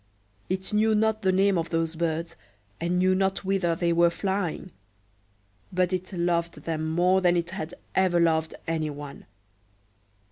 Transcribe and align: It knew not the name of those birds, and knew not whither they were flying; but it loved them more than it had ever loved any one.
It 0.49 0.73
knew 0.73 0.95
not 0.95 1.21
the 1.21 1.31
name 1.31 1.59
of 1.59 1.69
those 1.69 1.95
birds, 1.95 2.35
and 2.79 2.97
knew 2.97 3.13
not 3.13 3.45
whither 3.45 3.75
they 3.75 3.93
were 3.93 4.09
flying; 4.09 4.71
but 5.71 5.93
it 5.93 6.11
loved 6.11 6.63
them 6.63 6.89
more 6.89 7.21
than 7.21 7.37
it 7.37 7.51
had 7.51 7.75
ever 7.93 8.19
loved 8.19 8.55
any 8.67 8.89
one. 8.89 9.27